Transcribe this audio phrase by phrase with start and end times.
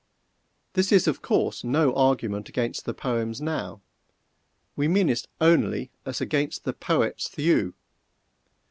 [0.73, 3.81] This is, of course, no argument against the poems now
[4.75, 7.73] we mean it only as against the poets _thew.